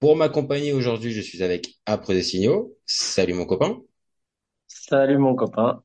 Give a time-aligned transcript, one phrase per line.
[0.00, 2.76] Pour m'accompagner aujourd'hui, je suis avec Après des signaux.
[2.86, 3.82] Salut mon copain.
[4.68, 5.82] Salut mon copain.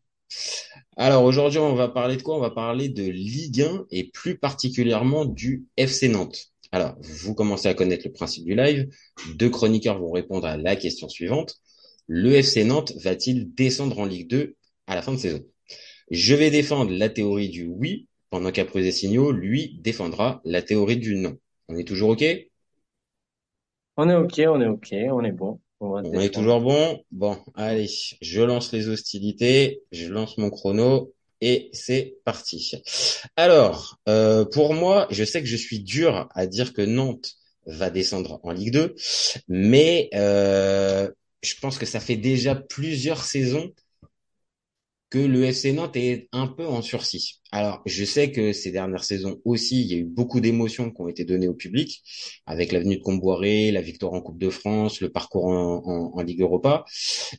[0.98, 2.36] Alors aujourd'hui, on va parler de quoi?
[2.36, 6.52] On va parler de Ligue 1 et plus particulièrement du FC Nantes.
[6.72, 8.88] Alors, vous commencez à connaître le principe du live.
[9.34, 11.56] Deux chroniqueurs vont répondre à la question suivante.
[12.06, 14.56] Le FC Nantes va-t-il descendre en Ligue 2
[14.86, 15.44] à la fin de saison?
[16.12, 20.98] Je vais défendre la théorie du oui, pendant qu'après des signaux, lui défendra la théorie
[20.98, 21.36] du non.
[21.68, 22.24] On est toujours OK?
[23.98, 25.60] On est ok, on est ok, on est bon.
[25.80, 27.04] On, est toujours bon.
[27.12, 27.90] Bon, allez,
[28.22, 32.72] je lance les hostilités, je lance mon chrono et c'est parti.
[33.36, 37.34] Alors, euh, pour moi, je sais que je suis dur à dire que Nantes
[37.66, 38.96] va descendre en Ligue 2,
[39.50, 41.12] mais euh,
[41.44, 43.74] je pense que ça fait déjà plusieurs saisons
[45.14, 47.40] que le FC Nantes est un peu en sursis.
[47.52, 51.00] Alors, je sais que ces dernières saisons aussi, il y a eu beaucoup d'émotions qui
[51.02, 52.02] ont été données au public,
[52.48, 56.84] avec l'avenue de Comboiré, la victoire en Coupe de France, le parcours en, Ligue Europa,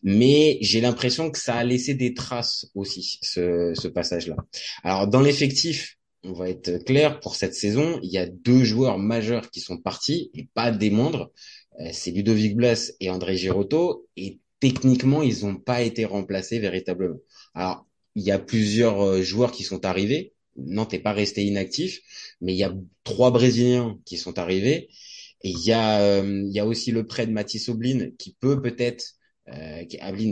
[0.05, 4.37] mais j'ai l'impression que ça a laissé des traces aussi, ce, passage-là.
[4.85, 8.99] Alors, dans l'effectif, on va être clair, pour cette saison, il y a deux joueurs
[8.99, 11.33] majeurs qui sont partis, et pas des moindres,
[11.81, 17.19] euh, c'est Ludovic Blas et André Girotto, et techniquement, ils n'ont pas été remplacés véritablement.
[17.55, 20.35] Alors, il y a plusieurs euh, joueurs qui sont arrivés.
[20.57, 22.01] Nantes n'est pas resté inactif,
[22.41, 22.75] mais il y a
[23.05, 24.89] trois Brésiliens qui sont arrivés.
[25.43, 28.63] Et il y a, euh, y a aussi le prêt de Mathis Oblin qui peut
[28.63, 29.05] peut-être,
[29.49, 29.83] euh,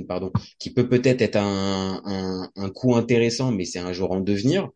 [0.08, 4.20] pardon, qui peut peut-être être un, un, un coup intéressant, mais c'est un joueur en
[4.20, 4.70] devenir.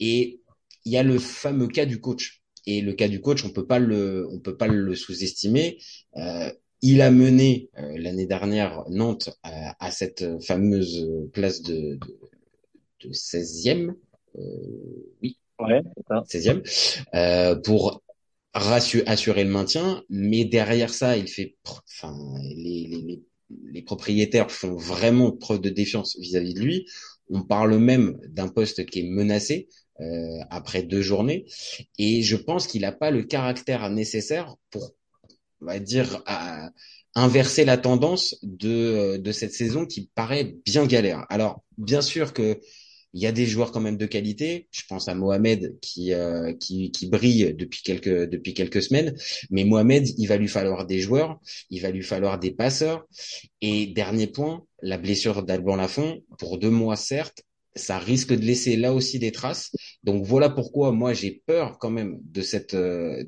[0.00, 0.40] Et
[0.84, 2.42] il y a le fameux cas du coach.
[2.66, 5.78] Et le cas du coach, on peut pas le, on peut pas le sous-estimer.
[6.16, 13.12] Euh, il a mené euh, l'année dernière Nantes à, cette fameuse place de, de, de
[13.12, 13.94] 16e.
[14.36, 14.40] Euh,
[15.22, 15.38] oui.
[15.58, 16.62] Ouais, 16e.
[17.14, 18.02] Euh, pour
[18.52, 23.22] assurer le maintien, mais derrière ça, il fait, enfin, les, les,
[23.72, 26.86] les, propriétaires font vraiment preuve de défiance vis-à-vis de lui.
[27.28, 29.68] On parle même d'un poste qui est menacé
[30.00, 31.44] euh, après deux journées,
[31.98, 34.94] et je pense qu'il n'a pas le caractère nécessaire pour
[35.60, 36.70] on va dire, à
[37.14, 41.26] inverser la tendance de, de cette saison qui paraît bien galère.
[41.28, 42.60] Alors, bien sûr que
[43.12, 44.68] il y a des joueurs quand même de qualité.
[44.70, 49.16] Je pense à Mohamed qui, euh, qui, qui brille depuis quelques, depuis quelques semaines.
[49.50, 51.40] Mais Mohamed, il va lui falloir des joueurs,
[51.70, 53.04] il va lui falloir des passeurs.
[53.60, 57.42] Et dernier point, la blessure d'Alban Lafont, pour deux mois certes,
[57.74, 59.72] ça risque de laisser là aussi des traces.
[60.04, 63.24] Donc voilà pourquoi moi j'ai peur quand même de cette, euh,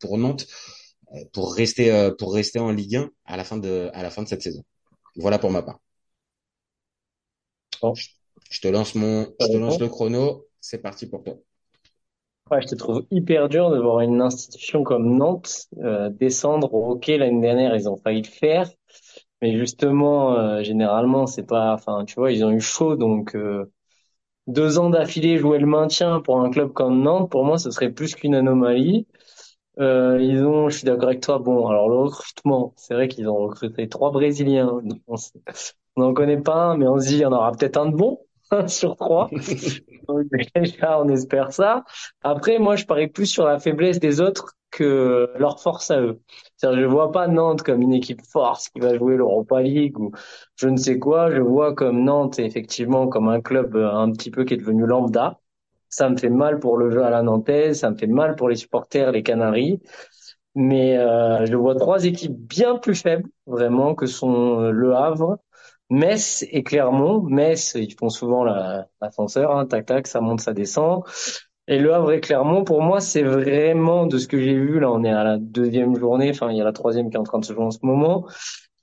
[0.00, 0.46] pour Nantes,
[1.32, 4.22] pour rester euh, pour rester en Ligue 1 à la fin de à la fin
[4.22, 4.62] de cette saison.
[5.16, 5.78] Voilà pour ma part.
[8.50, 11.34] Je te lance mon je te lance le chrono, c'est parti pour toi.
[12.50, 16.92] Ouais, je te trouve hyper dur de voir une institution comme Nantes euh, descendre au
[16.92, 18.70] hockey l'année dernière, ils ont failli le faire,
[19.42, 23.36] mais justement euh, généralement c'est pas enfin tu vois, ils ont eu chaud donc
[24.48, 27.90] deux ans d'affilée jouer le maintien pour un club comme Nantes, pour moi, ce serait
[27.90, 29.06] plus qu'une anomalie.
[29.80, 31.38] Euh, ils ont, je suis d'accord avec toi.
[31.38, 34.80] Bon, alors le recrutement, c'est vrai qu'ils ont recruté trois Brésiliens.
[35.06, 37.86] On n'en connaît pas un, mais on se dit, il y en aura peut-être un
[37.86, 38.20] de bon
[38.66, 39.28] sur trois.
[40.08, 41.84] Donc déjà, on espère ça.
[42.22, 46.20] Après, moi, je parie plus sur la faiblesse des autres que leur force à eux.
[46.56, 50.12] C'est-à-dire, je vois pas Nantes comme une équipe force qui va jouer l'Europa League ou
[50.56, 51.30] je ne sais quoi.
[51.30, 55.38] Je vois comme Nantes, effectivement, comme un club un petit peu qui est devenu lambda
[55.88, 58.48] ça me fait mal pour le jeu à la Nantaise, ça me fait mal pour
[58.48, 59.80] les supporters, les Canaries.
[60.54, 65.38] Mais euh, je vois trois équipes bien plus faibles, vraiment, que sont euh, Le Havre,
[65.90, 67.22] Metz et Clermont.
[67.22, 71.04] Metz, ils font souvent l'ascenseur, hein, tac tac, ça monte, ça descend.
[71.68, 74.80] Et Le Havre et Clermont, pour moi, c'est vraiment de ce que j'ai vu.
[74.80, 76.30] Là, on est à la deuxième journée.
[76.30, 77.80] Enfin, il y a la troisième qui est en train de se jouer en ce
[77.82, 78.26] moment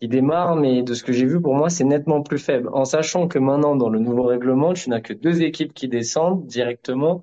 [0.01, 2.69] qui démarre, mais de ce que j'ai vu, pour moi, c'est nettement plus faible.
[2.74, 6.45] En sachant que maintenant, dans le nouveau règlement, tu n'as que deux équipes qui descendent
[6.47, 7.21] directement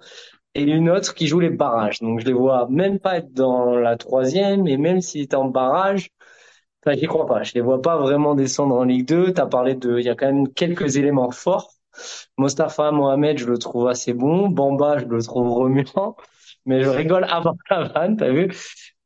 [0.55, 2.01] et une autre qui joue les barrages.
[2.01, 5.47] Donc, je les vois même pas être dans la troisième, et même s'ils étaient en
[5.49, 6.11] barrage,
[6.85, 7.43] enfin, j'y crois pas.
[7.43, 9.33] Je les vois pas vraiment descendre en Ligue 2.
[9.35, 11.73] Tu as parlé de, il y a quand même quelques éléments forts.
[12.39, 14.49] Mostafa Mohamed, je le trouve assez bon.
[14.49, 16.17] Bamba, je le trouve remuant.
[16.67, 18.53] Mais je rigole avant la vanne, t'as vu?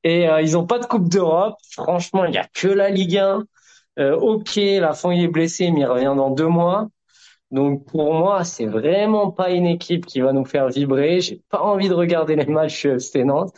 [0.04, 1.56] Et euh, ils ont pas de Coupe d'Europe.
[1.72, 3.44] Franchement, il y a que la Ligue 1.
[3.98, 6.88] Euh, ok, la fin il est blessé, mais il revient dans deux mois.
[7.50, 11.20] Donc pour moi, c'est vraiment pas une équipe qui va nous faire vibrer.
[11.20, 13.52] J'ai pas envie de regarder les matchs FC Nantes.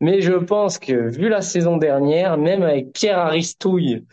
[0.00, 4.06] Mais je pense que vu la saison dernière, même avec Pierre Aristouille,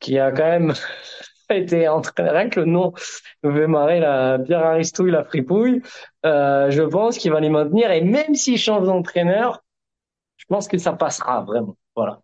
[0.00, 0.74] qui a quand même
[1.50, 2.92] été entraîneur, rien que le nom
[3.42, 5.82] me fait marrer, la Pierre Aristouille, la fripouille,
[6.26, 7.90] euh, je pense qu'il va les maintenir.
[7.92, 9.62] Et même s'il change d'entraîneur,
[10.36, 11.76] je pense que ça passera vraiment.
[11.94, 12.20] Voilà.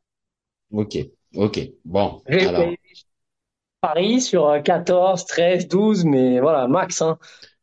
[0.72, 0.98] Ok,
[1.34, 1.58] ok.
[1.84, 2.78] Bon, alors.
[3.80, 7.02] Paris sur 14, 13, 12, mais voilà, max.
[7.02, 7.18] Hein.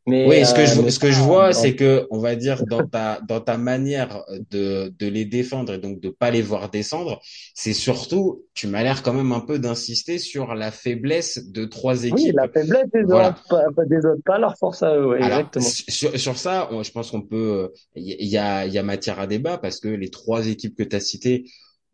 [0.08, 2.66] Mais, Oui, ce que euh, je, ce que je vois, c'est que, on va dire,
[2.66, 6.72] dans ta, dans ta manière de, de les défendre et donc de pas les voir
[6.72, 7.22] descendre,
[7.54, 12.06] c'est surtout, tu m'as l'air quand même un peu d'insister sur la faiblesse de trois
[12.10, 12.36] Oui, équipes.
[12.36, 13.30] la faiblesse des Voilà.
[13.30, 15.76] autres, pas, des autres, pas leur force à eux, ouais, Alors, exactement.
[15.88, 19.20] sur, sur ça, on- je pense qu'on peut, il y, a, il y a matière
[19.20, 21.46] à débat parce que les trois équipes que tu as citées,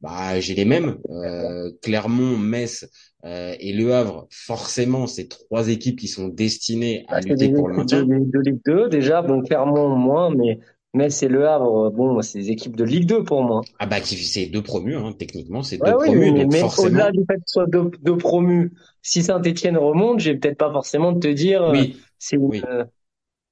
[0.02, 0.98] bah, j'ai les mêmes.
[1.10, 2.86] Euh, Clermont, Metz
[3.26, 7.50] euh, et Le Havre, forcément, c'est trois équipes qui sont destinées à Bah, lutter des
[7.50, 8.08] pour le maintien.
[8.08, 10.60] de, de Ligue 2, déjà, bon, Clermont moins, mais
[10.94, 13.68] Metz et Le Havre, bon, c'est des équipes de Ligue 2 pour moi.
[13.80, 16.54] Ah bah, c'est deux promus, hein, techniquement, c'est Ouais, deux oui, promus, mais, donc mais
[16.54, 16.72] forcément.
[16.78, 18.72] au-delà du fait que ce soit deux, deux promus,
[19.02, 22.72] si Saint-Étienne remonte, j'ai peut-être pas forcément de te dire, euh, Oui, c'est oui.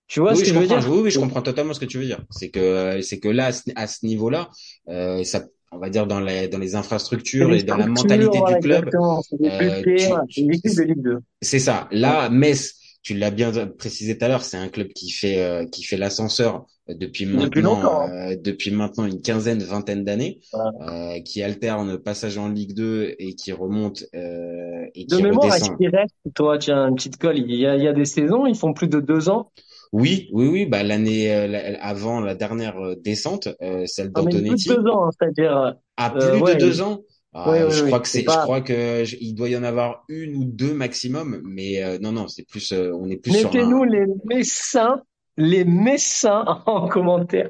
[0.07, 0.85] tu vois ce que je je veux dire?
[0.89, 2.23] Oui, oui, je comprends totalement ce que tu veux dire.
[2.31, 4.49] C'est que, c'est que là, à ce, à ce niveau-là,
[4.89, 8.59] euh, ça, on va dire dans les, dans les infrastructures et dans la mentalité du
[8.59, 8.89] club.
[9.23, 11.17] C'est des budgets, tu, voilà, c'est une équipe de Ligue 2.
[11.41, 11.87] c'est ça.
[11.91, 15.65] Là, Metz, tu l'as bien précisé tout à l'heure, c'est un club qui fait, euh,
[15.65, 20.71] qui fait l'ascenseur depuis maintenant, euh, depuis maintenant une quinzaine, vingtaine d'années, Voilà.
[21.15, 25.45] euh, qui alterne passage en Ligue 2 et qui remonte euh, et De qui mémoire,
[25.53, 25.77] est-ce redescend.
[25.77, 28.47] qu'il reste, toi, tiens, une petite colle, il y a, il y a des saisons,
[28.47, 29.51] ils font plus de deux ans.
[29.91, 30.65] Oui, oui, oui.
[30.65, 34.83] Bah l'année euh, avant la dernière euh, descente, euh, celle Ah, mais plus de d'Antonetti,
[34.83, 37.01] deux ans, c'est-à-dire, à euh, plus de ouais, deux ans?
[37.33, 39.49] Ah, oui, je oui, crois que c'est c'est, je pas, crois que je- il doit
[39.49, 43.09] y en avoir une ou deux maximum, mais euh, non, non, c'est plus, euh, on
[43.09, 43.85] est plus sur mettez-nous un.
[43.85, 45.01] les Messins,
[45.37, 47.49] les Messins en commentaire.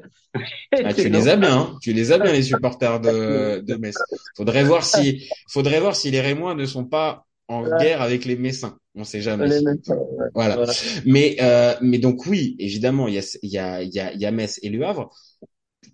[0.82, 1.78] Ah, tu les as bien, hein.
[1.82, 4.06] Tu les as bien les supporters de de Metz.
[4.34, 8.24] Faudrait voir si, faudrait voir si les Rémois ne sont pas en Voilà, guerre avec
[8.24, 8.78] les Messins.
[8.94, 9.48] On sait jamais.
[9.48, 10.56] les Messins, ouais, Voilà.
[10.56, 10.72] voilà.
[11.06, 14.14] Mais euh, mais donc oui, évidemment, il y a il y a il y a,
[14.14, 15.10] y a Metz et Le Havre.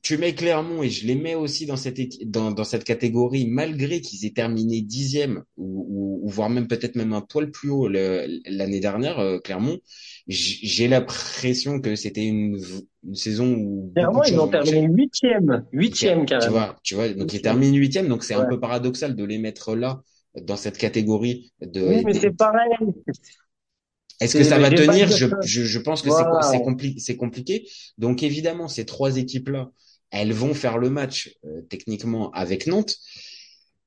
[0.02, 1.98] Tu mets Clermont et je les mets aussi dans cette
[2.30, 6.96] dans dans cette catégorie malgré qu'ils aient terminé dixième ou, ou, ou voire même peut-être
[6.96, 9.78] même un poil plus haut l'année dernière euh, Clermont.
[10.28, 12.58] J'ai l'impression que c'était une
[13.04, 17.42] une saison où de ils ont terminé huitième, huitième tu vois, tu vois, donc ils
[17.42, 20.02] terminent huitième, donc c'est un peu paradoxal de les mettre là
[20.42, 22.70] dans cette catégorie de Oui, mais c'est pareil.
[24.20, 25.08] est-ce que ça va tenir?
[25.08, 27.68] Je, je, je pense que c'est compli- compliqué.
[27.98, 29.70] Donc évidemment, ces trois équipes-là,
[30.10, 32.94] elles vont faire le match euh, techniquement avec Nantes.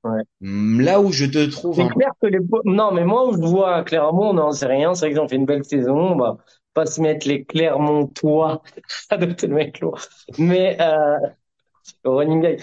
[0.04, 0.22] Ouais.
[0.42, 3.84] Là où je te trouve C'est clair que les, non, mais moi, où je vois
[3.84, 4.94] Clermont, on n'en sait rien.
[4.94, 5.98] C'est vrai qu'ils ont fait une belle saison.
[5.98, 6.38] On va
[6.74, 8.62] pas se mettre les Clermontois,
[9.10, 10.00] adopter le mec lourd.
[10.38, 11.18] Mais, euh,
[12.06, 12.62] running gag.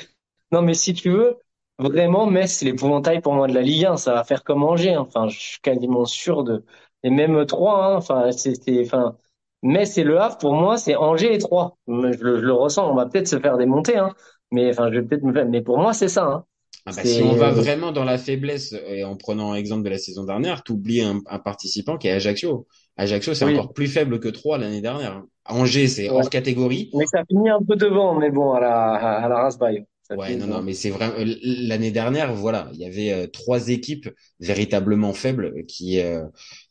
[0.52, 1.36] Non, mais si tu veux,
[1.78, 3.96] vraiment, Metz, c'est l'épouvantail pour moi de la Ligue 1.
[3.96, 4.94] Ça va faire comme Angers.
[4.94, 5.00] hein.
[5.06, 6.64] Enfin, je suis quasiment sûr de,
[7.02, 7.96] et même 3, hein.
[7.96, 9.17] Enfin, c'est, c'est, enfin,
[9.62, 11.76] Metz et Le Havre, pour moi, c'est Angers et 3.
[11.88, 12.90] Je le, je le ressens.
[12.90, 14.14] On va peut-être se faire démonter, hein.
[14.52, 16.44] Mais, enfin, je vais peut-être me faire, mais pour moi, c'est ça, hein.
[16.88, 19.88] Ah bah, si on C'est, va vraiment dans la faiblesse et en prenant exemple de
[19.90, 22.67] la saison dernière, t'oublies un, un participant qui est Ajaccio.
[22.96, 23.60] Ajaccio, c'est oui.
[23.60, 25.12] encore plus faible que 3 l'année dernière.
[25.17, 25.29] hein.
[25.46, 26.15] Angers, c'est Ouais.
[26.15, 26.91] hors catégorie.
[26.93, 29.86] Mais ça finit un peu devant, mais bon, à la, à la Rasbaille.
[30.15, 30.63] Ouais, non, non, devant.
[30.63, 34.08] mais c'est vraiment l'année dernière, voilà, il y avait euh, trois équipes
[34.39, 36.22] véritablement faibles qui euh,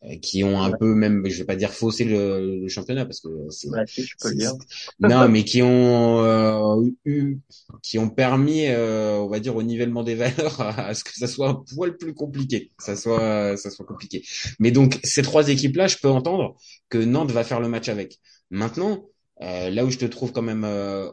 [0.06, 0.78] euh, qui ont un Ouais.
[0.78, 4.06] peu même, je vais pas dire faussé le, le championnat parce que c'est Bah, si,
[4.06, 4.54] je peux le c'est- dire.
[4.70, 7.40] c'est- non, mais qui ont euh, eu
[7.82, 11.14] qui ont permis, euh, on va dire, au nivellement des valeurs à, à ce que
[11.14, 14.24] ça soit un poil plus compliqué, ça soit ça soit compliqué.
[14.60, 16.56] Mais donc ces trois équipes-là, je peux entendre
[16.90, 18.20] que Nantes va faire le match avec.
[18.50, 19.06] Maintenant,
[19.42, 21.12] euh, là où je te trouve quand même euh,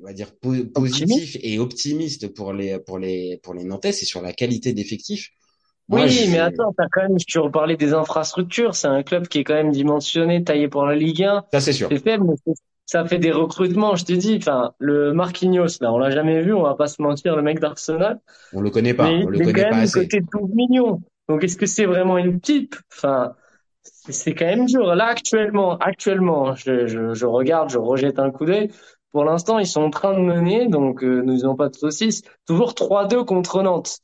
[0.00, 4.06] on va dire po- positif et optimiste pour les pour les pour les Nantais, c'est
[4.06, 5.30] sur la qualité d'effectifs.
[5.88, 8.74] Moi, Oui, je mais attends, t'as quand même, tu reparlais des infrastructures.
[8.76, 11.44] C'est un club qui est quand même dimensionné, taillé pour la Ligue 1.
[11.52, 11.90] ça c'est sûr.
[11.90, 12.54] C'est faible, mais
[12.86, 14.36] ça fait des recrutements, je te dis.
[14.36, 17.58] Enfin, le Marquinhos, là, on l'a jamais vu, on va pas se mentir, le mec
[17.58, 18.20] d'Arsenal.
[18.52, 20.14] On le connaît pas, Mais on le il est connaît quand pas même assez.
[20.14, 21.02] côté de 12 millions.
[21.28, 22.76] Donc, est-ce que c'est vraiment une pipe?
[22.92, 23.34] Enfin,
[23.82, 24.94] c'est c'est quand même dur.
[24.94, 28.70] Là, actuellement, actuellement, je, je, je regarde, je rejette un coup d'œil.
[29.12, 32.22] Pour l'instant, ils sont en train de mener, donc euh, nous n'avons pas de saucisse.
[32.46, 33.98] Toujours 3-2 contre Nantes.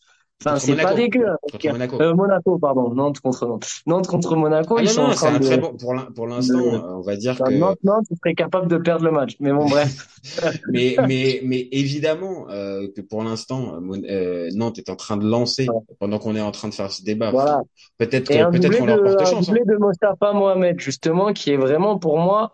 [0.45, 1.27] Enfin, c'est pas dégueu.
[1.27, 2.03] hein, Contre Monaco.
[2.03, 2.91] Euh, Monaco, pardon.
[2.93, 3.67] Nantes contre Nantes.
[3.87, 5.45] Nantes contre Monaco, Ah ils non, sont non, en train un de...
[5.47, 8.17] très bon, pour l'in- pour l'instant, de- on va dire Enfin, que, Nantes, Nantes, ils
[8.19, 9.37] seraient capables de perdre le match.
[9.41, 9.97] Mais bon, bref.
[10.71, 15.69] mais, mais, mais évidemment, euh, que pour l'instant, euh, Nantes est en train de lancer
[15.71, 15.81] Ouais.
[16.01, 17.31] pendant qu'on est en train de faire ce débat.
[17.31, 17.63] Voilà.
[17.97, 19.53] Peut-être un qu'on de, leur porte un chance, hein.
[19.55, 22.53] doublé de Mostafa Mohamed, justement, qui est vraiment pour moi,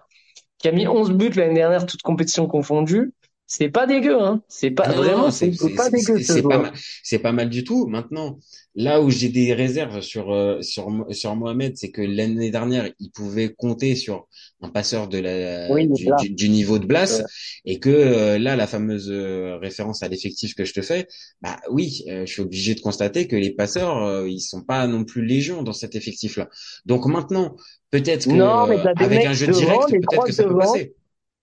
[0.63, 3.13] qui a mis 11 buts l'année dernière, toutes compétitions confondues.
[3.55, 4.41] C'est pas dégueu, hein.
[4.49, 7.51] C'est pas, Ah non, vraiment, c'est pas dégueu, c'est- ce c'est pas c'est pas mal
[7.51, 7.87] du tout.
[7.87, 8.39] Maintenant,
[8.75, 13.11] là où j'ai des réserves sur euh, sur sur Mohamed, c'est que l'année dernière, il
[13.11, 14.27] pouvait compter sur
[14.63, 16.17] un passeur de la Oui, du, là.
[16.23, 17.25] du, du niveau de Blas, Ouais.
[17.67, 21.07] et que euh, là, la fameuse euh, référence à l'effectif que je te fais,
[21.43, 24.87] bah oui, euh, je suis obligé de constater que les passeurs, euh, ils sont pas
[24.87, 26.49] non plus légion dans cet effectif-là.
[26.87, 27.55] Donc maintenant,
[27.91, 30.95] peut-être que Non, mais euh, avec un jeu devant, direct, peut-être que ça peut passer.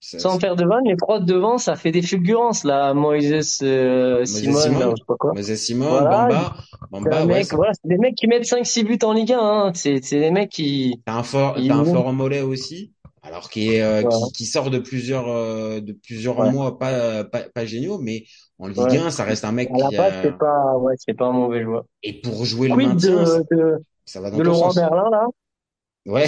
[0.02, 2.94] Sans faire de vanne, les trois devant, ça fait des fulgurances, là.
[2.94, 5.34] Moïse, euh, Simon, là, ou je sais pas quoi.
[5.34, 6.56] Moses Simon, Voilà, Bamba,
[6.90, 9.72] Bamba, ouais, mec, voilà, c'est des mecs qui mettent 5-6 buts en Ligue 1, hein.
[9.76, 13.74] C'est, des mecs qui, T'as un fort, t'as un vont- Florent Mollet aussi, alors qui
[13.76, 14.10] est euh, Ouais.
[14.10, 16.50] qui, qui sort de plusieurs euh, de plusieurs Ouais.
[16.52, 18.24] mois pas, pas pas géniaux, mais
[18.58, 18.98] en Ligue Ouais.
[19.00, 21.62] 1, ça reste un mec à qui a c'est pas, ouais, c'est pas un mauvais
[21.64, 21.84] joueur.
[22.04, 24.78] et pour jouer le maintien, de, de, ça va dans de ton Laurent sens?
[24.78, 25.26] Merlin, là?
[26.06, 26.28] Ouais.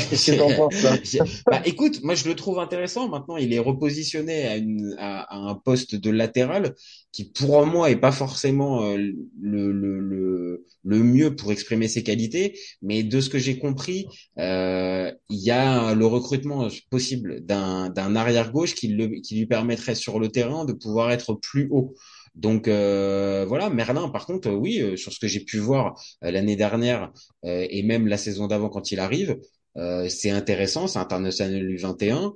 [0.81, 0.97] Là?
[1.03, 3.07] J'ai- bah écoute, moi je le trouve intéressant.
[3.09, 6.75] Maintenant, il est repositionné à, une, à, à un poste de latéral
[7.11, 12.03] qui, pour moi, est pas forcément euh, le, le, le, le mieux pour exprimer ses
[12.03, 12.59] qualités.
[12.83, 18.15] Mais de ce que j'ai compris, euh, il y a le recrutement possible d'un d'un
[18.15, 21.95] arrière gauche qui, le, qui lui permettrait sur le terrain de pouvoir être plus haut.
[22.35, 25.99] Donc euh, voilà, Merlin, par contre, euh, oui, euh, sur ce que j'ai pu voir
[26.21, 27.11] l'année dernière
[27.45, 29.37] euh, et même la saison d'avant quand il arrive,
[29.77, 32.33] euh, c'est intéressant, c'est international U21.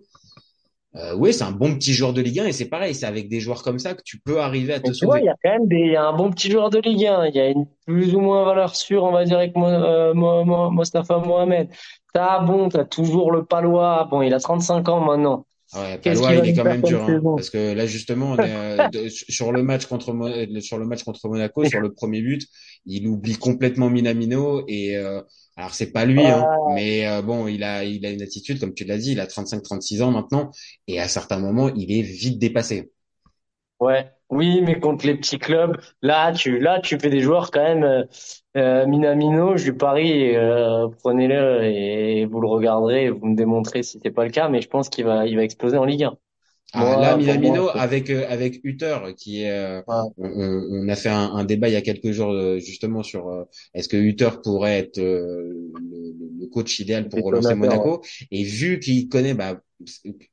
[0.96, 3.28] Euh, oui, c'est un bon petit joueur de Ligue 1 et c'est pareil, c'est avec
[3.28, 5.20] des joueurs comme ça que tu peux arriver à te tu sauver.
[5.20, 7.06] il y a quand même des, il y a un bon petit joueur de Ligue
[7.06, 7.26] 1.
[7.26, 10.14] Il y a une plus ou moins valeur sûre, on va dire, avec Mo, euh,
[10.14, 11.70] Mo- Mo- Mostafa Mohamed.
[12.14, 14.06] T'as, bon, t'as toujours le Palois.
[14.10, 15.46] Bon, il a 35 ans maintenant.
[15.78, 17.36] Ah Ouais, Qu'est-ce Palois, il est quand faire même comme dur, hein, saison?
[17.36, 20.78] parce que là justement, on est euh, de- sur le match contre Mo- euh, sur
[20.78, 22.48] le match contre Monaco, sur le premier but,
[22.86, 25.22] il oublie complètement Minamino et euh,
[25.58, 28.74] alors c'est pas lui, hein, mais euh, bon, il a il a une attitude comme
[28.74, 30.52] tu l'as dit, il a 35-36 ans maintenant
[30.88, 32.92] et à certains moments, il est vite dépassé.
[33.80, 34.12] Ouais.
[34.36, 37.84] Oui, mais contre les petits clubs, là, tu, là, tu fais des joueurs quand même,
[37.84, 38.04] euh,
[38.58, 43.82] euh, Minamino, je lui parie, euh, prenez-le et vous le regarderez et vous me démontrez
[43.84, 46.04] si c'est pas le cas, mais je pense qu'il va, il va exploser en Ligue
[46.04, 46.18] 1.
[46.78, 50.12] Ah, Minamino moi, c'est- avec euh, avec Hutter qui est euh, Ouais.
[50.18, 53.04] on, on- on a fait un, un débat il y a quelques jours euh, justement
[53.04, 58.02] sur euh, est-ce que Hutter pourrait être euh, le, le coach idéal pour relancer Monaco
[58.32, 59.62] et vu qu'il connaît bah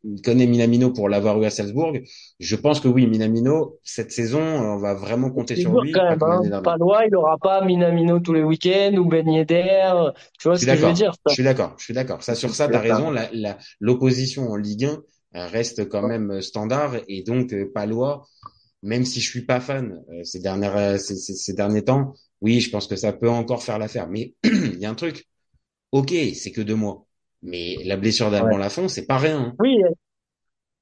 [0.05, 1.93] il connaît Minamino pour l'avoir eu à Salzbourg
[2.41, 6.41] je pense que oui Minamino cette saison on va vraiment compter sur lui quand pas
[6.41, 6.63] même, hein.
[6.63, 10.11] Palois, il aura pas Minamino tous les week-ends ou Ben Yedder.
[10.39, 11.95] Tu vois Je ce suis que je veux d'accord dire, je suis d'accord je suis
[11.95, 12.81] d'accord ça sur ça t'as D'accord.
[12.81, 15.01] raison la la- l'opposition en Ligue 1 euh,
[15.35, 18.27] reste quand même standard et donc euh, Palois
[18.83, 22.15] même si je suis pas fan euh, ces dernières euh, ces, ces- ces derniers temps,
[22.41, 24.09] oui, je pense que ça peut encore faire l'affaire.
[24.09, 25.27] Mais il y a un truc.
[25.93, 27.07] Ok, c'est que deux mois.
[27.43, 29.41] Mais la blessure d'Alban Lafont, c'est pas rien.
[29.41, 29.59] hein.
[29.59, 29.83] Oui,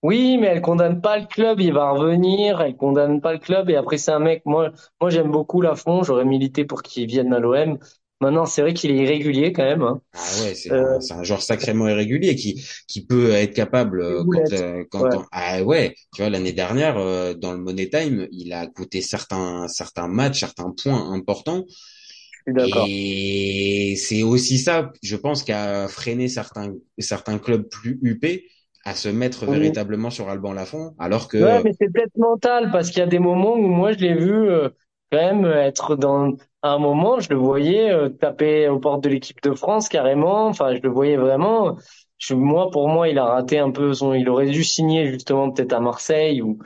[0.02, 3.68] oui, mais elle condamne pas le club, il va revenir, elle condamne pas le club,
[3.68, 7.34] et après c'est un mec, moi, moi j'aime beaucoup Lafont, j'aurais milité pour qu'il vienne
[7.34, 7.78] à l'OM.
[8.20, 10.00] Maintenant, c'est vrai qu'il est irrégulier quand même, hein.
[10.12, 14.52] Ah ouais, c'est Euh, un, genre sacrément irrégulier qui qui peut être capable euh, quand
[14.52, 15.20] euh, quand, Ouais.
[15.30, 19.68] ah ouais, tu vois l'année dernière euh, dans le Money Time, il a coûté certains
[19.68, 21.64] certains matchs, certains points importants.
[22.56, 28.48] Et c'est aussi ça, je pense, qui a freiné certains certains clubs plus huppés
[28.84, 32.90] à se mettre véritablement sur Alban Lafont, alors que Ouais, mais c'est peut-être mental parce
[32.90, 34.68] qu'il y a des moments où moi je l'ai vu euh,
[35.10, 39.08] quand même être dans à un moment, je le voyais euh, taper aux portes de
[39.08, 40.46] l'équipe de France carrément.
[40.48, 41.76] Enfin, je le voyais vraiment.
[42.18, 44.14] Je, moi, pour moi, il a raté un peu son.
[44.14, 46.58] Il aurait dû signer justement peut-être à Marseille ou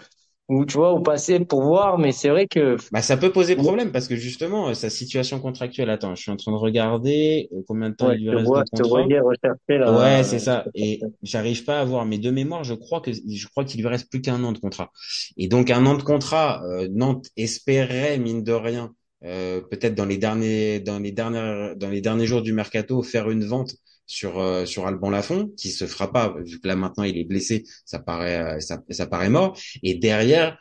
[0.48, 1.98] ou tu vois ou passer pour voir.
[1.98, 5.40] Mais c'est vrai que Bah, ça peut poser problème parce que justement, euh, sa situation
[5.40, 8.30] contractuelle, attends, je suis en train de regarder euh, combien de temps ouais, il lui
[8.30, 8.84] te reste vois, de te contrat.
[8.84, 9.92] voyais rechercher là.
[9.92, 10.68] Ouais, c'est ça.
[10.74, 13.88] Et j'arrive pas à voir, mais de mémoire, je crois que je crois qu'il lui
[13.88, 14.92] reste plus qu'un an de contrat.
[15.36, 18.94] Et donc un an de contrat, euh, Nantes espérait mine de rien,
[19.24, 23.30] euh, peut-être dans les derniers dans les dernières dans les derniers jours du mercato, faire
[23.30, 23.76] une vente
[24.06, 27.24] sur euh, sur Alban Lafont, qui se fera pas vu que là maintenant il est
[27.24, 29.58] blessé, ça paraît euh, ça, paraît mort.
[29.82, 30.58] Et derrière,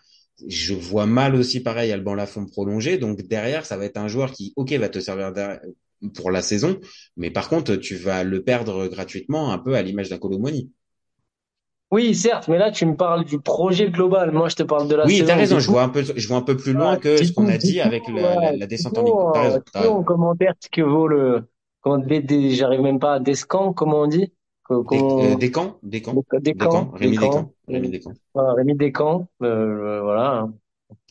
[0.47, 2.97] je vois mal aussi pareil Alban Lafont prolongé.
[2.97, 5.33] Donc derrière, ça va être un joueur qui, ok, va te servir
[6.15, 6.79] pour la saison,
[7.17, 10.71] mais par contre, tu vas le perdre gratuitement, un peu à l'image d'un Colomoni.
[11.93, 14.31] Oui, certes, mais là, tu me parles du projet global.
[14.31, 15.37] Moi, je te parle de la Oui, t'as saison.
[15.37, 15.59] raison.
[15.59, 17.57] Je vois un peu, je vois un peu plus loin voilà, que ce qu'on a
[17.57, 19.31] dit avec la, la, voilà, la descente en Ligue coup, 2.
[19.31, 19.61] T'as raison.
[19.71, 21.47] T'as en commentaire, ce que vaut le,
[21.81, 22.03] comment,
[22.55, 24.33] j'arrive même pas à Descamps, comment on dit?
[24.63, 28.15] Co- Des, euh, Comment, Descamps, Descamps, Descamps, Descamps, Rémi Descamps, Descamps, Rémi Descamps.
[28.33, 29.47] voilà, Rémi Descamps, euh,
[29.99, 30.47] euh, voilà.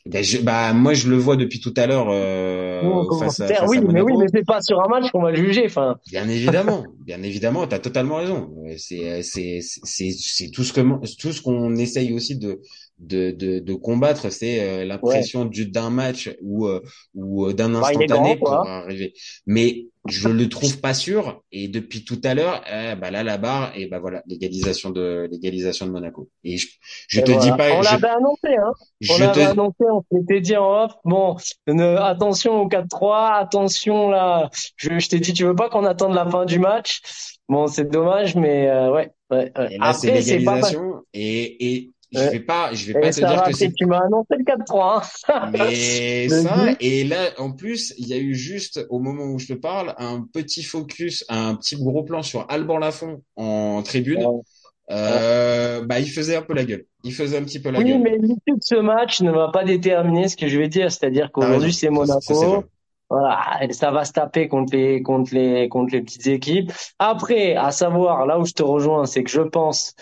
[0.07, 3.59] Ben, je, bah, moi, je le vois depuis tout à l'heure euh, face à commentaire,
[3.61, 5.65] face oui, à mais oui, mais c'est pas sur un match qu'on va le juger.
[5.67, 8.51] Enfin, Bien évidemment, bien évidemment, t'as totalement raison.
[8.77, 10.81] C'est c'est c'est c'est tout ce que
[11.17, 12.61] tout ce qu'on essaye aussi de
[12.99, 15.25] de de, de combattre, c'est euh, ouais.
[15.25, 16.81] l'impression du d'un match ou euh,
[17.15, 19.15] ou euh, d'un Bah, il est grand, instantané pour arriver.
[19.47, 23.39] Mais je le trouve pas sûr et depuis tout à l'heure, eh, bah là la
[23.39, 26.31] barre et bah voilà l'égalisation de l'égalisation de Monaco.
[26.45, 26.69] Et je
[27.09, 27.53] je Et te dis voilà.
[27.53, 28.73] pas On je l'avait annoncé, hein.
[29.09, 34.09] On l'avait te annoncé, on s'était dit en off, bon, ne- attention au 4-3, attention
[34.11, 34.49] là.
[34.77, 37.01] Je, je t'ai dit, tu veux pas qu'on attende la fin du match?
[37.49, 39.71] Bon, c'est dommage, mais euh, ouais, ouais, ouais.
[39.71, 43.21] et là Après, c'est pas l'égalisation et et je vais pas je vais pas te
[43.21, 45.51] ça dire que c'est tu m'as annoncé le 4-3, hein.
[45.53, 49.47] Mais ça, et là, en plus, il y a eu juste, au moment où je
[49.49, 54.21] te parle, un petit focus, un petit gros plan sur Alban Lafont en tribune.
[54.21, 54.43] Ouais, ouais.
[54.91, 56.85] Euh, bah, il faisait un peu la gueule.
[57.05, 58.01] Il faisait un petit peu la Oui, gueule.
[58.03, 60.91] mais l'issue de ce match ne va pas déterminer ce que je vais dire.
[60.93, 62.35] C'est-à-dire T'as qu'aujourd'hui, c'est Ça, ça, Monaco.
[62.47, 62.67] vrai.
[63.11, 63.39] Voilà,
[63.73, 66.73] ça va se taper contre les, contre les, contre les petites équipes.
[66.99, 69.95] Après, à savoir, là où je te rejoins, c'est que je pense,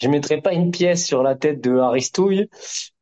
[0.00, 2.48] je mettrai pas une pièce sur la tête de Aristouille,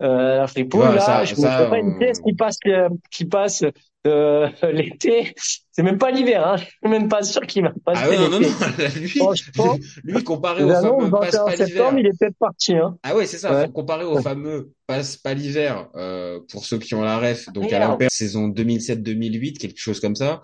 [0.03, 1.01] euh, la fripouille, là.
[1.01, 3.65] ça, Je mettrai ça, pas une pièce qui passe, euh, qui passe,
[4.07, 5.35] euh, l'été.
[5.79, 6.57] C'est même pas l'hiver, hein.
[6.57, 8.49] Je suis même pas sûr qu'il va ah passer ouais, non, non, non,
[8.97, 11.93] lui, Franchement, lui, comparé au fameux passe 21 pas l'hiver.
[11.99, 12.99] il est peut-être parti, hein.
[13.05, 13.55] Ah ouais, c'est ça.
[13.55, 13.67] Ouais.
[13.67, 17.53] Faut comparer au fameux passe pas l'hiver euh, pour ceux qui ont la ref.
[17.53, 17.93] Donc à Merde.
[17.93, 20.43] l'Ampère saison 2007-2008, quelque chose comme ça.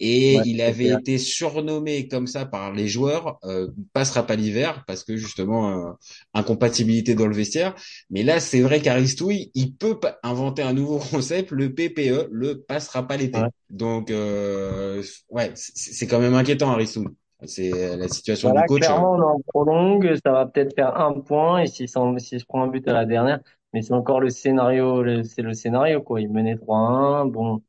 [0.00, 0.98] Et Ouais, il avait clair.
[0.98, 3.38] été surnommé comme ça par les joueurs.
[3.44, 5.92] Euh, passera pas l'hiver parce que justement euh,
[6.34, 7.74] incompatibilité dans le vestiaire.
[8.10, 13.06] Mais là, c'est vrai qu'Aristouille, il peut inventer un nouveau concept, le PPE, le passera
[13.06, 13.38] pas l'été.
[13.38, 13.48] Ouais.
[13.74, 17.16] Donc euh, ouais, c'est quand même inquiétant Aristouille.
[17.46, 18.90] C'est la situation du Voilà, coach.
[18.90, 22.44] euh, clairement, on en prolongue, ça va peut-être faire un point, et si, si je
[22.46, 23.40] prends un but à la dernière,
[23.72, 26.20] mais c'est encore le scénario, c'est le scénario, quoi.
[26.20, 27.62] Il menait 3-1, bon,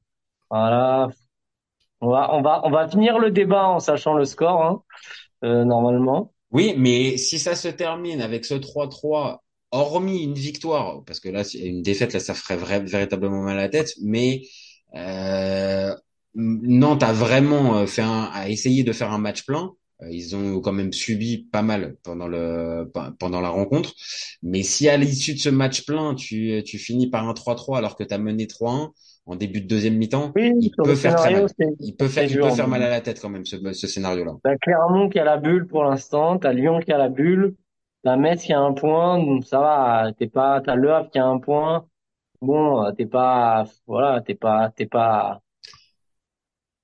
[0.49, 1.09] voilà.
[2.01, 4.83] On va, on va, on va finir le débat en sachant le score, hein,
[5.45, 6.33] euh, normalement.
[6.51, 11.43] Oui, mais si ça se termine avec ce 3-3, hormis une victoire, parce que là,
[11.55, 14.47] une défaite, là, ça ferait vrai- véritablement mal à la tête, mais euh,
[16.35, 19.71] Nantes a vraiment euh, fait un, a essayé de faire un match plein.
[20.01, 23.93] Euh, Ils ont quand même subi pas mal pendant le pendant la rencontre.
[24.43, 27.95] Mais si à l'issue de ce match plein, tu, tu finis par un 3-3 alors
[27.95, 28.91] que tu as mené 3-1
[29.27, 31.47] en début de deuxième mi-temps, Oui, il peut faire très mal.
[31.79, 34.33] Il peut faire, il peut faire mal à la tête quand même, ce, ce scénario-là.
[34.43, 37.55] T'as Clermont qui a la bulle pour l'instant, t'as Lyon qui a la bulle,
[38.03, 41.17] t'as Metz qui a un point, donc ça va, t'es pas, t'as Le Havre qui
[41.17, 41.87] a un point.
[42.41, 45.41] Bon, t'es pas, voilà, t'es pas, t'es pas,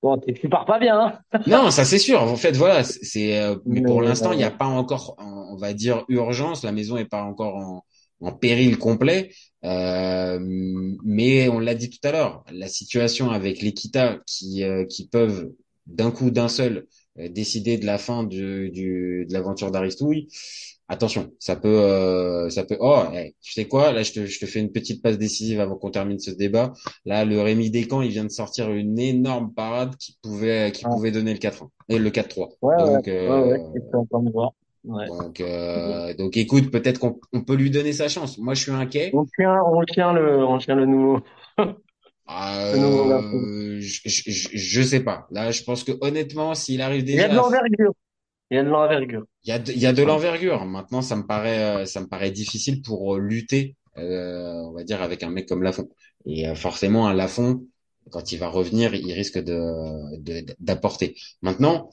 [0.01, 0.99] bon, tu pars pas bien,
[1.33, 1.39] hein.
[1.47, 2.21] Non, ça c'est sûr.
[2.21, 5.73] En fait, voilà, c'est, euh, mais pour l'instant, il n'y a pas encore, on va
[5.73, 6.63] dire, urgence.
[6.63, 7.83] La maison est pas encore en,
[8.21, 9.31] en péril complet.
[9.63, 10.39] Euh,
[11.03, 15.51] mais on l'a dit tout à l'heure, la situation avec l'Equita qui, euh, qui peuvent
[15.87, 16.87] d'un coup, d'un seul,
[17.19, 20.27] euh, décider de la fin du, du, de l'aventure d'Aristouille.
[20.91, 22.75] Attention, ça peut, euh, ça peut.
[22.81, 23.93] Oh, hey, tu sais quoi?
[23.93, 26.73] Là, je te, je te fais une petite passe décisive avant qu'on termine ce débat.
[27.05, 30.91] Là, le Rémi Descamps, il vient de sortir une énorme parade qui pouvait, qui ouais,
[30.91, 32.49] pouvait donner le 4-1 et le 4-3.
[32.61, 33.57] ouais, ouais, Donc, ouais, euh,
[34.83, 38.37] ouais, donc, euh, donc, écoute, peut-être qu'on on peut lui donner sa chance.
[38.37, 39.11] Moi, je suis inquiet.
[39.13, 41.21] On tient, on tient le, on tient le nouveau,
[41.57, 43.37] Garçon.
[43.37, 45.27] Euh, je, je, je sais pas.
[45.31, 47.93] Là, je pense que honnêtement, s'il arrive Il y a de déjà, l'envergure.
[48.51, 49.25] Il y a de l'envergure.
[49.43, 50.65] il y a, de- il y a de l'envergure.
[50.65, 54.83] Maintenant, ça me paraît, euh, ça me paraît difficile pour euh, lutter, euh, on va
[54.83, 55.89] dire, avec un mec comme Lafont.
[56.25, 57.65] Et forcément, un Lafont,
[58.11, 61.15] quand il va revenir, il risque de, d'apporter.
[61.41, 61.89] Maintenant,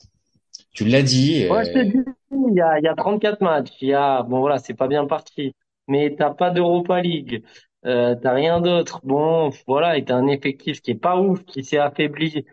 [0.73, 1.45] tu l'as dit.
[1.49, 1.97] Ouais, je te dis,
[2.31, 3.71] il y a, il y a 34 matchs.
[3.81, 5.53] Il y a, bon voilà, c'est pas bien parti.
[5.87, 7.43] Mais t'as pas d'Europa League.
[7.85, 8.99] Euh, t'as rien d'autre.
[9.03, 12.45] Bon, voilà, et t'as un effectif qui est pas ouf, qui s'est affaibli.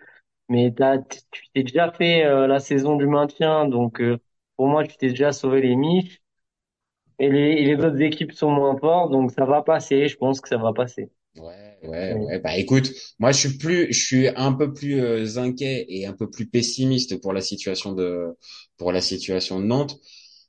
[0.48, 1.20] Mais t'as, tu
[1.54, 3.66] t'es déjà fait euh, la saison du maintien.
[3.68, 4.18] Donc, euh,
[4.56, 6.20] pour moi, tu t'es déjà sauvé les miches.
[7.18, 9.10] Et les, et les autres équipes sont moins fortes.
[9.12, 10.08] Donc, ça va passer.
[10.08, 11.10] Je pense que ça va passer.
[11.36, 12.26] Ouais, ouais, Ouais.
[12.26, 12.38] ouais.
[12.40, 16.14] Bah écoute, moi je suis plus, je suis un peu plus euh, inquiet et un
[16.14, 18.34] peu plus pessimiste pour la situation de,
[18.78, 19.98] pour la situation de Nantes.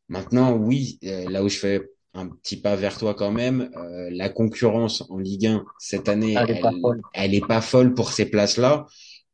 [0.08, 1.82] Maintenant, oui, euh, là où je fais
[2.14, 6.36] un petit pas vers toi quand même, euh, la concurrence en Ligue 1 cette année,
[6.36, 7.04] Elle est pas elle, folle.
[7.14, 8.88] elle est pas folle pour ces places-là.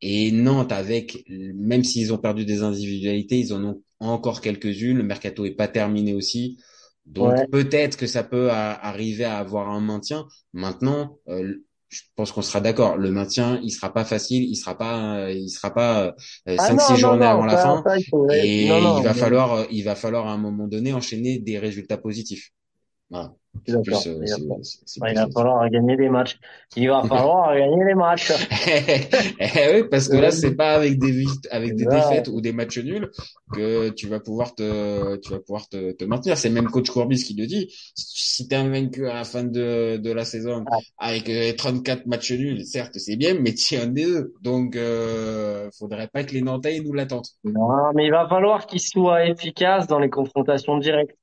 [0.05, 4.97] Et Nantes, avec, même s'ils ont perdu des individualités, ils en ont encore quelques-unes.
[4.97, 6.57] Le mercato est pas terminé aussi.
[7.05, 7.47] Donc Ouais.
[7.47, 10.27] peut-être que ça peut arriver à avoir un maintien.
[10.53, 11.53] Maintenant, euh,
[11.87, 12.97] je pense qu'on sera d'accord.
[12.97, 16.11] Le maintien, il sera pas facile, il sera pas, euh, il sera pas euh,
[16.47, 17.83] Ah cinq non, six non, journées non, avant la fin.
[17.85, 20.37] ça, il faudrait- Et non, non, il va falloir, euh, il va falloir à un
[20.37, 22.51] moment donné enchaîner des résultats positifs.
[23.13, 23.33] Voilà.
[23.65, 23.75] Plus,
[24.07, 24.25] euh,
[25.05, 26.39] Il va falloir- gagner des matchs.
[26.75, 28.31] Il va falloir gagner des matchs.
[29.39, 32.79] Eh oui, parce que là, c'est pas avec des avec des défaites ou des matchs
[32.79, 33.11] nuls
[33.53, 36.35] que tu vas pouvoir te, tu vas pouvoir te, te maintenir.
[36.35, 37.71] C'est même coach Courbis qui le dit.
[37.95, 40.65] Si t'es invaincu à la fin de, de la saison
[40.97, 44.33] avec euh, 34 matchs nuls, certes, c'est bien, mais tu es un des deux.
[44.41, 47.27] Donc, euh, faudrait pas que les Nantais nous l'attendent.
[47.43, 51.15] Non, mais il va falloir qu'il soit efficace dans les confrontations directes.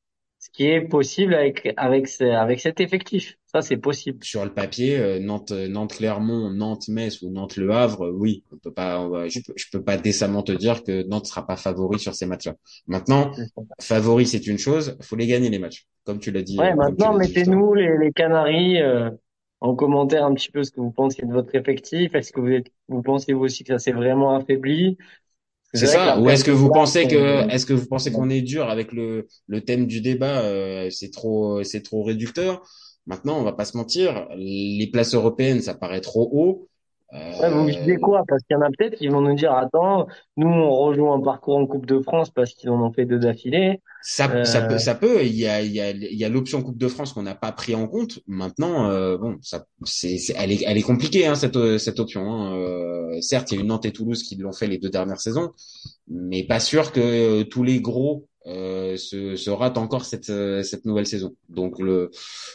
[0.53, 3.37] Qui est possible avec, avec, avec cet effectif.
[3.47, 4.19] Ça, c'est possible.
[4.23, 8.45] Sur le papier, euh, Nantes, Nantes Clermont, Nantes Metz ou Nantes Le Havre, euh, oui,
[8.53, 11.27] on peut pas, on va- je peux, je peux pas décemment te dire que Nantes
[11.27, 12.55] sera pas favori sur ces matchs-là.
[12.87, 13.31] Maintenant,
[13.81, 16.59] favori c'est une chose, faut les gagner les matchs, comme tu l'as dit.
[16.59, 19.11] Ouais, euh, maintenant, mettez-nous les, les Canaries euh,
[19.61, 22.15] en commentaire un petit peu ce que vous pensez de votre effectif.
[22.15, 24.99] Est-ce que vous êtes, vous pensez vous aussi que ça s'est vraiment affaibli?
[25.73, 26.19] C'est ça.
[26.19, 29.29] Ou est-ce que vous pensez que, est-ce que vous pensez qu'on est dur avec le
[29.47, 32.63] le thème du débat euh, C'est trop, c'est trop réducteur?
[33.07, 36.70] Maintenant, on va pas se mentir, les places européennes, ça paraît trop haut.
[37.39, 38.25] Ouais, vous Euh, visez quoi?
[38.29, 41.21] Parce qu'il y en a peut-être qui vont nous dire, attends, nous, on rejoue un
[41.21, 43.81] parcours en Coupe de France parce qu'ils en ont fait deux d'affilée.
[44.03, 45.25] Ça, ça Euh, peut, ça peut.
[45.25, 47.35] Il y a, il y a, il y a l'option Coupe de France qu'on n'a
[47.35, 48.21] pas pris en compte.
[48.27, 52.23] Maintenant, euh, bon, ça, c'est, c'est- elle est, elle est compliquée hein, cette, cette option.
[52.31, 52.55] Hein.
[52.57, 55.21] Euh, certes, il y a eu Nantes et Toulouse qui l'ont fait les deux dernières
[55.21, 55.51] saisons,
[56.09, 60.63] mais pas sûr que euh, tous les gros euh, se, se ratent encore cette, euh,
[60.63, 61.37] cette nouvelle saison.
[61.49, 62.11] Donc le,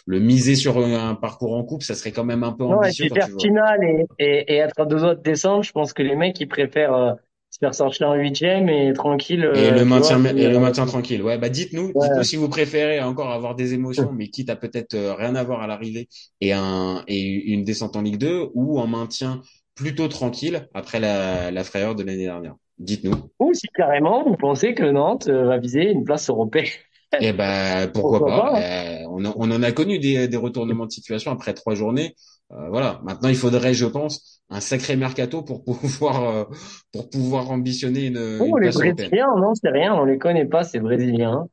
[0.05, 3.09] le miser sur un parcours en coupe, ça serait quand même un peu Non, ambitieux
[3.31, 3.49] vois.
[3.49, 6.47] finale et, et, et être à deux de descendre, je pense que les mecs, ils
[6.47, 7.13] préfèrent euh,
[7.51, 9.45] se faire sortir en huitième et tranquille.
[9.53, 11.21] Et euh, le maintien, vois, et le maintien tranquille.
[11.21, 12.07] Ouais, bah dites-nous, Ouais.
[12.17, 15.67] dites-nous si vous préférez encore avoir des émotions, mais quitte à peut-être rien avoir à
[15.67, 16.09] l'arrivée
[16.41, 17.21] et un et
[17.53, 19.41] une descente en Ligue 2 ou en maintien
[19.75, 22.55] plutôt tranquille après la, la frayeur de l'année dernière.
[22.77, 23.15] Dites-nous.
[23.39, 26.67] Ou si carrément, vous pensez que Nantes euh, va viser une place européenne.
[27.21, 28.51] Et ben pourquoi, Pourquoi pas.
[28.53, 31.73] pas, Euh, on, en- on en a connu des, des retournements de situation après trois
[31.75, 32.15] journées.
[32.51, 32.99] Euh, voilà.
[33.03, 36.43] Maintenant, il faudrait, je pense, un sacré mercato pour pouvoir euh,
[36.91, 38.95] pour pouvoir ambitionner une, Oh, une les place européenne.
[39.09, 41.47] Brésiliens, non, c'est rien, on les connaît pas, ces Brésiliens.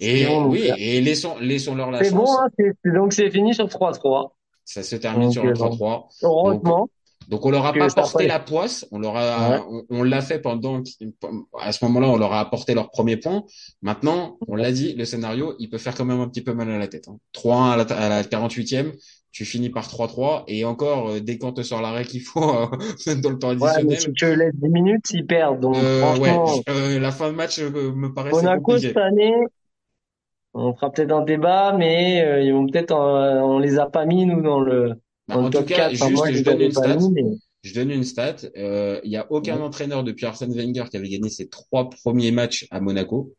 [0.00, 2.18] Et oui, et laissons laissons-leur la C'est chance.
[2.18, 4.36] bon, hein, c'est- c'est- donc c'est fini sur 3-3.
[4.64, 6.08] Ça se termine Donc, sur un euh, 3-3.
[6.22, 6.80] Heureusement.
[6.80, 6.90] Donc
[7.30, 10.20] on leur a pas ça porté fait- la poisse, on leur a, on, on l'a
[10.20, 10.82] fait pendant,
[11.60, 13.44] à ce moment-là, on leur a apporté leur premier point.
[13.82, 16.70] Maintenant, on l'a dit, le scénario, il peut faire quand même un petit peu mal
[16.70, 17.08] à la tête.
[17.08, 17.18] Hein.
[17.34, 18.92] 3-1 à la, à la 48e,
[19.32, 23.14] tu finis par 3-3 et encore euh, dès quand te sort l'arrêt qu'il faut euh,
[23.22, 24.00] dans le temps Ouais, mais additionnel.
[24.00, 25.60] si tu laisses 10 minutes, ils perdent.
[25.60, 29.34] Donc, euh, ouais, franchement, euh, la fin de match euh, me paraissait Monaco cette année,
[30.54, 34.24] on fera peut-être un débat, mais euh, ils vont peut-être, on les a pas mis
[34.24, 34.94] nous dans le,
[35.28, 35.94] Bah, en tout cas, 4.
[35.94, 36.98] Enfin, juste, moi, je les donne une stat.
[37.62, 38.36] Je donne une stat.
[38.56, 39.62] Euh, Il y a aucun Ouais.
[39.62, 43.32] entraîneur depuis Arsène Wenger qui avait gagné ses trois premiers matchs à Monaco.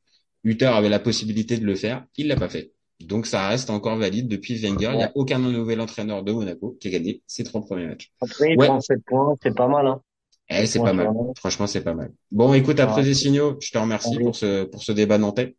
[0.44, 2.06] Hutter avait la possibilité de le faire.
[2.18, 2.72] Il l'a pas fait.
[3.00, 4.90] Donc ça reste encore valide depuis Wenger.
[4.94, 8.12] Il n'y a aucun nouvel entraîneur de Monaco qui a gagné ses trois premiers matchs.
[8.22, 8.68] Après, Ouais.
[8.68, 10.02] prennent 7 points, c'est pas mal, hein.
[10.50, 11.10] Eh, c'est pas mal.
[11.38, 12.12] Franchement, c'est pas mal.
[12.32, 14.24] Bon, écoute, après des signaux, je te remercie Allez.
[14.24, 15.56] pour ce pour ce débat nantais.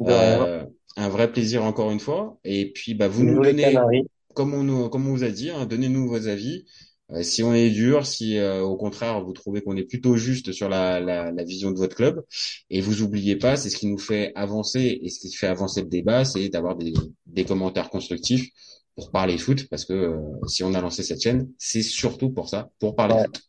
[0.00, 0.64] Euh,
[0.96, 2.38] un vrai plaisir encore une fois.
[2.44, 4.06] Et puis, bah, vous nous donnez Canaries.
[4.34, 6.64] Comme on nous, comme on vous a dit, hein, donnez-nous vos avis.
[7.12, 10.52] Euh, si on est dur, si euh, au contraire vous trouvez qu'on est plutôt juste
[10.52, 12.22] sur la, la, la vision de votre club,
[12.70, 15.82] et vous oubliez pas, c'est ce qui nous fait avancer et ce qui fait avancer
[15.82, 16.92] le débat, c'est d'avoir des,
[17.26, 18.48] des commentaires constructifs
[18.96, 20.16] pour parler foot, parce que euh,
[20.48, 23.24] si on a lancé cette chaîne, c'est surtout pour ça, pour parler Ouais.
[23.24, 23.42] foot.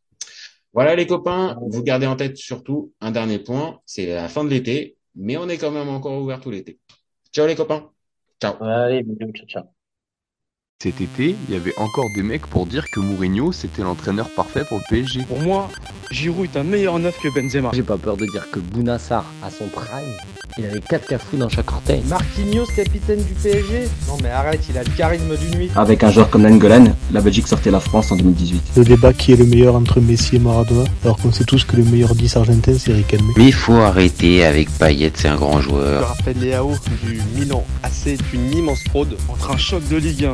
[0.73, 4.49] Voilà les copains, vous gardez en tête surtout un dernier point, c'est la fin de
[4.49, 6.79] l'été, mais on est quand même encore ouvert tout l'été.
[7.33, 7.91] Ciao les copains.
[8.41, 8.55] Ciao.
[8.59, 9.74] Allez, bisous, ciao, ciao.
[10.83, 14.65] Cet été, il y avait encore des mecs pour dire que Mourinho c'était l'entraîneur parfait
[14.67, 15.23] pour le PSG.
[15.23, 15.69] Pour moi,
[16.11, 17.71] Giroud est un meilleur neuf que Benzema.
[17.73, 20.11] J'ai pas peur de dire que Bounassar, à son prime,
[20.57, 22.01] il avait 4 cafous dans chaque orteil.
[22.07, 25.69] Marquinhos, capitaine du PSG Non mais arrête, il a le charisme d'une nuit.
[25.75, 28.61] Avec un joueur comme Nangolan, la Belgique sortait la France en 2018.
[28.77, 31.75] Le débat qui est le meilleur entre Messi et Maradona, alors qu'on sait tous que
[31.75, 33.25] le meilleur 10 argentin c'est Riquelme.
[33.37, 36.07] Mais il faut arrêter avec Payet, c'est un grand Je joueur.
[36.15, 37.65] rappelle Léao du Milan.
[37.83, 39.17] AC est une immense fraude.
[39.27, 40.33] Entre un choc de Ligue 1